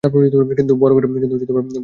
কিন্তু 0.03 0.73
বড়ো 0.75 0.93
ঘরের 0.95 1.09
মেয়ে 1.09 1.27
চাই। 1.31 1.79